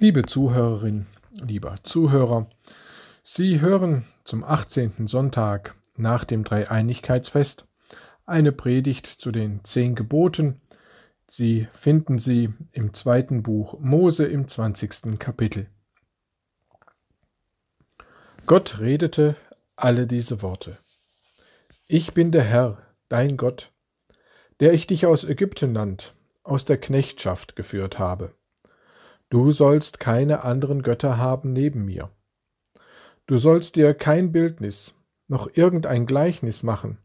[0.00, 1.04] Liebe Zuhörerin,
[1.46, 2.48] lieber Zuhörer,
[3.22, 5.06] Sie hören zum 18.
[5.06, 7.66] Sonntag nach dem Dreieinigkeitsfest
[8.24, 10.62] eine Predigt zu den zehn Geboten.
[11.26, 15.18] Sie finden sie im zweiten Buch Mose im 20.
[15.18, 15.68] Kapitel.
[18.46, 19.36] Gott redete
[19.76, 20.78] alle diese Worte.
[21.88, 22.78] Ich bin der Herr,
[23.10, 23.70] dein Gott,
[24.60, 28.34] der ich dich aus Ägyptenland, aus der Knechtschaft geführt habe.
[29.30, 32.10] Du sollst keine anderen Götter haben neben mir.
[33.26, 34.94] Du sollst dir kein Bildnis
[35.28, 36.98] noch irgendein Gleichnis machen,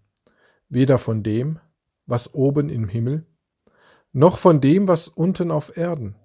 [0.68, 1.60] weder von dem,
[2.08, 3.28] was oben im Himmel,
[4.12, 6.16] noch von dem, was unten auf Erden,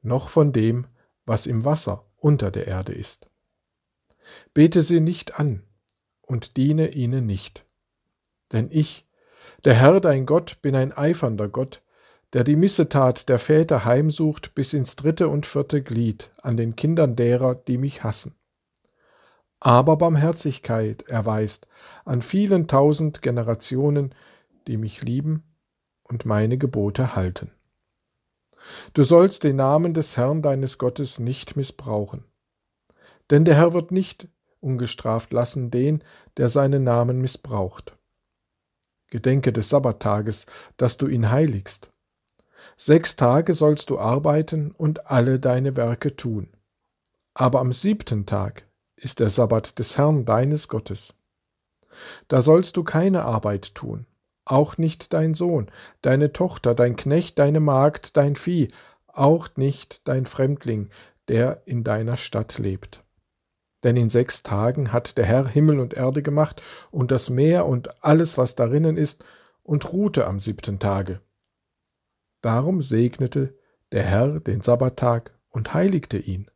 [0.00, 0.88] noch von dem,
[1.24, 3.30] was im Wasser unter der Erde ist.
[4.54, 5.62] Bete sie nicht an
[6.22, 7.64] und diene ihnen nicht.
[8.50, 9.08] Denn ich,
[9.64, 11.82] der Herr dein Gott, bin ein eifernder Gott,
[12.32, 17.14] der die Missetat der Väter heimsucht bis ins dritte und vierte Glied an den Kindern
[17.14, 18.34] derer, die mich hassen.
[19.60, 21.68] Aber Barmherzigkeit erweist
[22.04, 24.14] an vielen tausend Generationen,
[24.66, 25.44] die mich lieben
[26.02, 27.52] und meine Gebote halten.
[28.94, 32.24] Du sollst den Namen des Herrn deines Gottes nicht missbrauchen.
[33.30, 34.28] Denn der Herr wird nicht
[34.60, 36.02] ungestraft lassen den,
[36.36, 37.96] der seinen Namen missbraucht.
[39.10, 40.46] Gedenke des Sabbattages,
[40.76, 41.91] dass du ihn heiligst.
[42.76, 46.48] Sechs Tage sollst du arbeiten und alle deine Werke tun.
[47.34, 48.64] Aber am siebten Tag
[48.96, 51.16] ist der Sabbat des Herrn deines Gottes.
[52.28, 54.06] Da sollst du keine Arbeit tun,
[54.44, 55.70] auch nicht dein Sohn,
[56.00, 58.68] deine Tochter, dein Knecht, deine Magd, dein Vieh,
[59.06, 60.88] auch nicht dein Fremdling,
[61.28, 63.02] der in deiner Stadt lebt.
[63.84, 68.04] Denn in sechs Tagen hat der Herr Himmel und Erde gemacht und das Meer und
[68.04, 69.24] alles, was darinnen ist,
[69.64, 71.20] und ruhte am siebten Tage.
[72.42, 73.56] Darum segnete
[73.92, 76.50] der Herr den Sabbattag und heiligte ihn.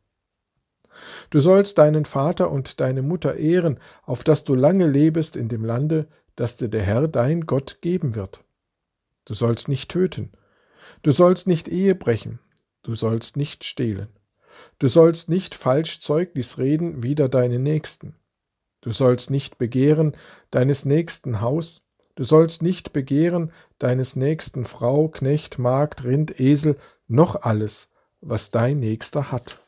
[1.29, 5.63] Du sollst deinen Vater und deine Mutter ehren, auf dass du lange lebest in dem
[5.63, 8.43] Lande, das dir der Herr dein Gott geben wird.
[9.25, 10.31] Du sollst nicht töten,
[11.03, 12.39] du sollst nicht Ehe brechen,
[12.83, 14.09] du sollst nicht stehlen,
[14.79, 18.15] du sollst nicht falsch Zeugnis reden wider deine Nächsten,
[18.81, 20.15] du sollst nicht begehren
[20.49, 21.86] deines Nächsten Haus,
[22.17, 26.75] Du sollst nicht begehren deines nächsten Frau, Knecht, Magd, Rind, Esel,
[27.07, 27.89] noch alles,
[28.21, 29.61] was dein Nächster hat.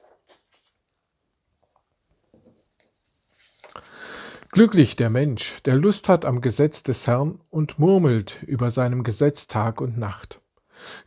[4.51, 9.45] Glücklich der Mensch, der Lust hat am Gesetz des Herrn und murmelt über seinem Gesetz
[9.45, 10.41] Tag und Nacht.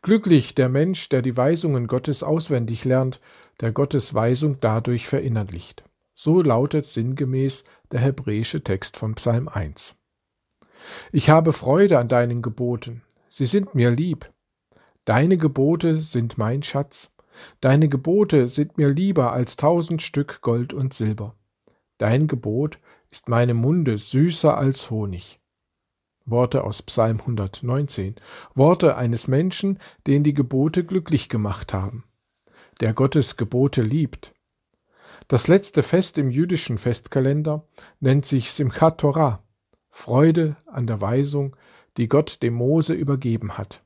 [0.00, 3.20] Glücklich der Mensch, der die Weisungen Gottes auswendig lernt,
[3.60, 5.82] der Gottes Weisung dadurch verinnerlicht.
[6.14, 9.97] So lautet sinngemäß der hebräische Text von Psalm 1.
[11.12, 14.31] Ich habe Freude an deinen Geboten, sie sind mir lieb.
[15.04, 17.15] Deine Gebote sind mein Schatz,
[17.60, 21.34] deine Gebote sind mir lieber als tausend Stück Gold und Silber.
[21.98, 22.78] Dein Gebot
[23.10, 25.41] ist meinem Munde süßer als Honig.
[26.25, 28.16] Worte aus Psalm 119,
[28.54, 32.04] Worte eines Menschen, den die Gebote glücklich gemacht haben,
[32.81, 34.32] der Gottes Gebote liebt.
[35.28, 37.66] Das letzte Fest im jüdischen Festkalender
[38.00, 39.42] nennt sich Simchat Torah,
[39.92, 41.54] Freude an der Weisung,
[41.97, 43.84] die Gott dem Mose übergeben hat.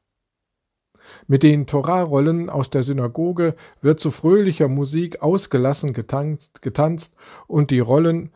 [1.26, 7.80] Mit den Torah-Rollen aus der Synagoge wird zu fröhlicher Musik ausgelassen getanzt, getanzt und die
[7.80, 8.30] Rollen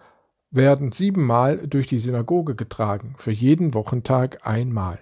[0.50, 4.98] werden siebenmal durch die Synagoge getragen, für jeden Wochentag einmal.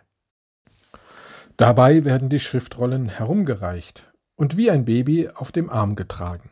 [1.57, 6.51] Dabei werden die Schriftrollen herumgereicht und wie ein Baby auf dem Arm getragen.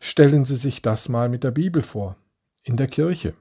[0.00, 2.16] Stellen Sie sich das mal mit der Bibel vor,
[2.62, 3.34] in der Kirche.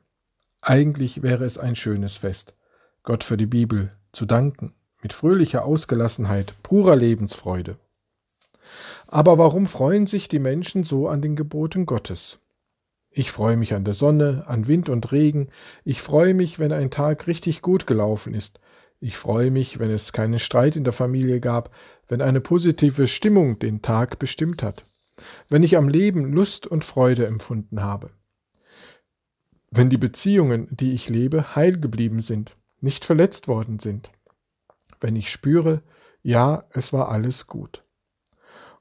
[0.64, 2.54] Eigentlich wäre es ein schönes Fest,
[3.02, 7.78] Gott für die Bibel zu danken, mit fröhlicher Ausgelassenheit, purer Lebensfreude.
[9.08, 12.38] Aber warum freuen sich die Menschen so an den Geboten Gottes?
[13.10, 15.50] Ich freue mich an der Sonne, an Wind und Regen,
[15.84, 18.60] ich freue mich, wenn ein Tag richtig gut gelaufen ist,
[19.00, 21.72] ich freue mich, wenn es keinen Streit in der Familie gab,
[22.08, 24.84] wenn eine positive Stimmung den Tag bestimmt hat,
[25.50, 28.12] wenn ich am Leben Lust und Freude empfunden habe
[29.72, 34.12] wenn die Beziehungen, die ich lebe, heil geblieben sind, nicht verletzt worden sind,
[35.00, 35.82] wenn ich spüre,
[36.22, 37.84] ja, es war alles gut.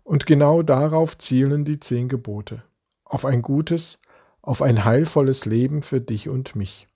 [0.02, 2.64] Und genau darauf zielen die zehn Gebote,
[3.04, 4.00] auf ein gutes,
[4.42, 6.88] auf ein heilvolles Leben für dich und mich.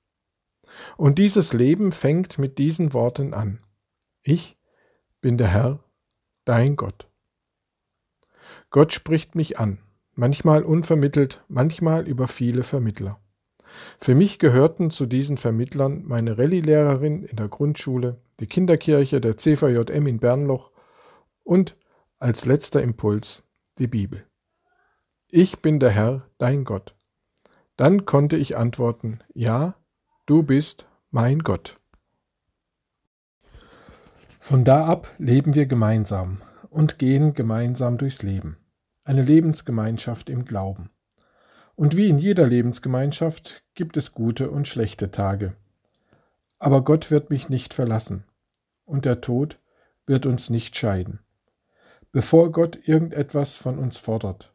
[0.96, 3.61] Und dieses Leben fängt mit diesen Worten an.
[4.23, 4.58] Ich
[5.20, 5.85] bin der Herr,
[6.44, 7.08] dein Gott.
[8.70, 9.79] Gott spricht mich an,
[10.14, 13.20] manchmal unvermittelt, manchmal über viele Vermittler.
[13.99, 20.06] Für mich gehörten zu diesen Vermittlern meine Rallye-Lehrerin in der Grundschule, die Kinderkirche der CVJM
[20.06, 20.71] in Bernloch
[21.43, 21.76] und
[22.19, 23.44] als letzter Impuls
[23.79, 24.25] die Bibel.
[25.31, 26.94] ich bin der Herr, dein Gott.
[27.76, 29.75] Dann konnte ich antworten, ja,
[30.27, 31.81] du bist mein Gott.
[34.38, 38.59] Von da ab leben wir gemeinsam und gehen gemeinsam durchs Leben.
[39.05, 40.91] Eine Lebensgemeinschaft im Glauben.
[41.76, 45.56] Und wie in jeder Lebensgemeinschaft gibt es gute und schlechte Tage.
[46.59, 48.25] Aber Gott wird mich nicht verlassen
[48.85, 49.59] und der Tod
[50.06, 51.21] wird uns nicht scheiden.
[52.12, 54.55] Bevor Gott irgendetwas von uns fordert,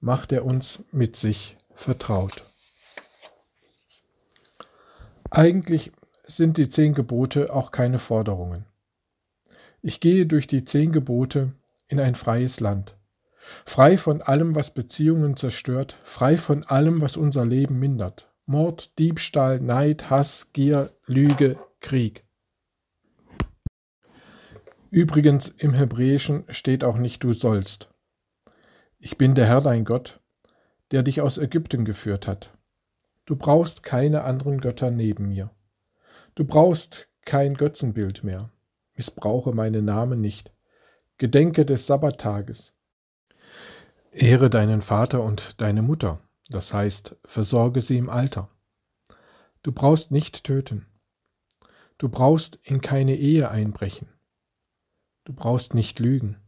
[0.00, 2.44] macht er uns mit sich vertraut.
[5.30, 5.92] Eigentlich
[6.22, 8.64] sind die zehn Gebote auch keine Forderungen.
[9.82, 11.52] Ich gehe durch die zehn Gebote
[11.88, 12.96] in ein freies Land,
[13.64, 18.30] frei von allem, was Beziehungen zerstört, frei von allem, was unser Leben mindert.
[18.46, 22.24] Mord, Diebstahl, Neid, Hass, Gier, Lüge, Krieg.
[24.90, 27.90] Übrigens im Hebräischen steht auch nicht du sollst.
[28.98, 30.20] Ich bin der Herr dein Gott,
[30.90, 32.50] der dich aus Ägypten geführt hat.
[33.24, 35.50] Du brauchst keine anderen Götter neben mir.
[36.34, 38.50] Du brauchst kein Götzenbild mehr.
[38.94, 40.52] Missbrauche meinen Namen nicht.
[41.18, 42.74] Gedenke des Sabbattages.
[44.12, 48.50] Ehre deinen Vater und deine Mutter, das heißt, versorge sie im Alter.
[49.62, 50.86] Du brauchst nicht töten.
[51.96, 54.08] Du brauchst in keine Ehe einbrechen.
[55.24, 56.38] Du brauchst nicht lügen.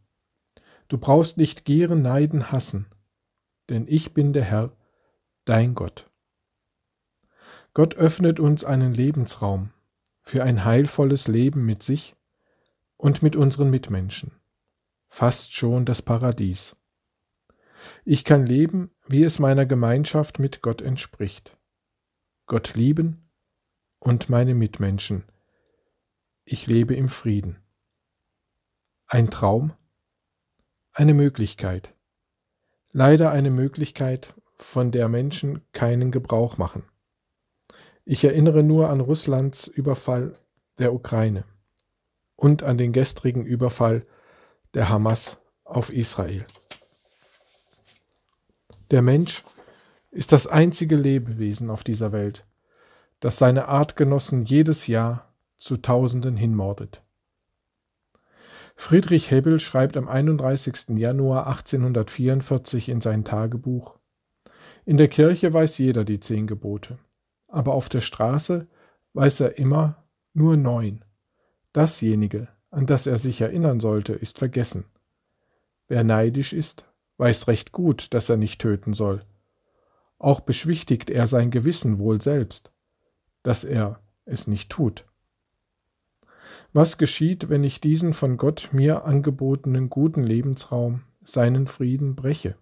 [0.89, 2.87] Du brauchst nicht gieren, neiden, hassen,
[3.69, 4.77] denn ich bin der Herr,
[5.45, 6.11] dein Gott.
[7.75, 9.71] Gott öffnet uns einen Lebensraum
[10.21, 12.17] für ein heilvolles Leben mit sich
[12.97, 14.33] und mit unseren Mitmenschen.
[15.09, 16.77] Fast schon das Paradies.
[18.05, 21.57] Ich kann leben, wie es meiner Gemeinschaft mit Gott entspricht.
[22.47, 23.31] Gott lieben
[23.99, 25.25] und meine Mitmenschen.
[26.45, 27.59] Ich lebe im Frieden.
[29.07, 29.73] Ein Traum?
[30.93, 31.95] Eine Möglichkeit.
[32.93, 36.85] Leider eine Möglichkeit, von der Menschen keinen Gebrauch machen.
[38.05, 40.33] Ich erinnere nur an Russlands Überfall
[40.79, 41.45] der Ukraine
[42.37, 44.07] und an den gestrigen Überfall
[44.75, 46.45] der Hamas auf Israel.
[48.93, 49.45] Der Mensch
[50.13, 52.47] ist das einzige Lebewesen auf dieser Welt,
[53.19, 57.03] das seine Artgenossen jedes Jahr zu Tausenden hinmordet.
[58.77, 60.97] Friedrich Hebbel schreibt am 31.
[60.97, 63.99] Januar 1844 in sein Tagebuch
[64.85, 66.99] In der Kirche weiß jeder die zehn Gebote
[67.53, 68.67] aber auf der Straße
[69.13, 71.05] weiß er immer nur neun.
[71.73, 74.87] Dasjenige, an das er sich erinnern sollte, ist vergessen.
[75.87, 76.87] Wer neidisch ist,
[77.23, 79.25] weiß recht gut, dass er nicht töten soll.
[80.19, 82.73] Auch beschwichtigt er sein Gewissen wohl selbst,
[83.45, 85.05] dass er es nicht tut.
[86.73, 92.57] Was geschieht, wenn ich diesen von Gott mir angebotenen guten Lebensraum, seinen Frieden breche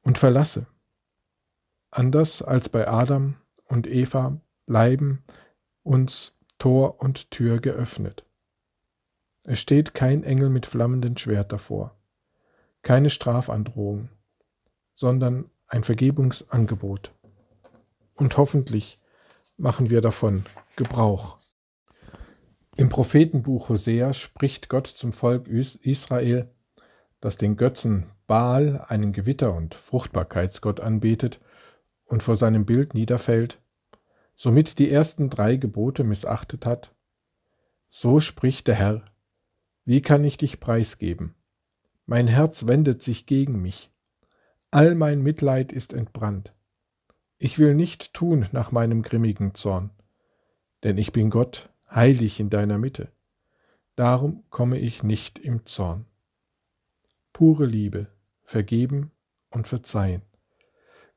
[0.00, 0.66] und verlasse?
[1.90, 3.36] Anders als bei Adam
[3.66, 5.22] und Eva bleiben
[5.82, 8.24] uns Tor und Tür geöffnet.
[9.44, 11.94] Es steht kein Engel mit flammendem Schwert davor,
[12.86, 14.10] keine Strafandrohung,
[14.92, 17.12] sondern ein Vergebungsangebot.
[18.14, 18.98] Und hoffentlich
[19.56, 20.44] machen wir davon
[20.76, 21.36] Gebrauch.
[22.76, 26.48] Im Prophetenbuch Hosea spricht Gott zum Volk Israel,
[27.20, 31.40] das den Götzen Baal, einen Gewitter- und Fruchtbarkeitsgott, anbetet
[32.04, 33.58] und vor seinem Bild niederfällt,
[34.36, 36.94] somit die ersten drei Gebote missachtet hat?
[37.90, 39.04] So spricht der Herr,
[39.84, 41.35] wie kann ich dich preisgeben?
[42.06, 43.90] Mein Herz wendet sich gegen mich,
[44.70, 46.54] all mein Mitleid ist entbrannt.
[47.38, 49.90] Ich will nicht tun nach meinem grimmigen Zorn,
[50.84, 53.10] denn ich bin Gott, heilig in deiner Mitte.
[53.96, 56.06] Darum komme ich nicht im Zorn.
[57.32, 58.06] Pure Liebe,
[58.42, 59.10] vergeben
[59.50, 60.22] und verzeihen.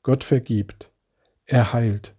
[0.01, 0.91] Gott vergibt,
[1.46, 2.15] er heilt.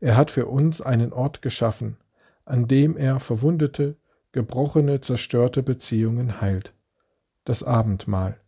[0.00, 1.98] Er hat für uns einen Ort geschaffen,
[2.46, 3.98] an dem er verwundete,
[4.32, 6.72] gebrochene, zerstörte Beziehungen heilt.
[7.48, 8.38] Das Abendmahl.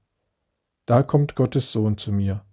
[0.84, 2.44] Da kommt Gottes Sohn zu mir.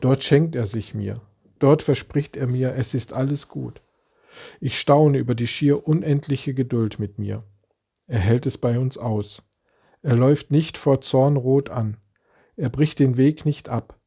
[0.00, 1.22] Dort schenkt er sich mir.
[1.60, 3.80] Dort verspricht er mir, es ist alles gut.
[4.60, 7.42] Ich staune über die schier unendliche Geduld mit mir.
[8.06, 9.48] Er hält es bei uns aus.
[10.02, 11.96] Er läuft nicht vor Zorn rot an.
[12.56, 13.98] Er bricht den Weg nicht ab.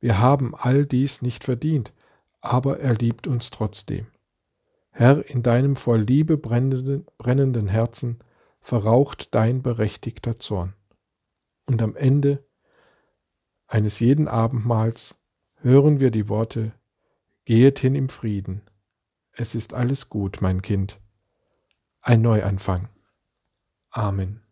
[0.00, 1.92] Wir haben all dies nicht verdient,
[2.40, 4.06] aber er liebt uns trotzdem.
[4.92, 8.20] Herr, in deinem voll Liebe brennenden Herzen
[8.62, 10.72] verraucht dein berechtigter Zorn.
[11.68, 12.48] Und am Ende
[13.66, 15.20] eines jeden Abendmahls
[15.56, 16.72] hören wir die Worte,
[17.44, 18.62] Gehet hin im Frieden.
[19.32, 20.98] Es ist alles gut, mein Kind.
[22.00, 22.88] Ein Neuanfang.
[23.90, 24.47] Amen.